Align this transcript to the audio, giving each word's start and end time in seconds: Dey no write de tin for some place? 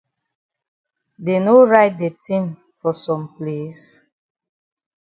Dey 1.25 1.39
no 1.45 1.53
write 1.69 1.95
de 2.01 2.09
tin 2.23 2.45
for 2.79 2.93
some 3.05 3.25
place? 3.37 3.85